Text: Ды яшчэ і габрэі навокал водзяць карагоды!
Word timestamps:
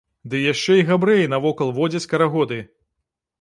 Ды 0.29 0.39
яшчэ 0.53 0.77
і 0.79 0.85
габрэі 0.89 1.27
навокал 1.33 1.69
водзяць 1.81 2.03
карагоды! 2.15 2.59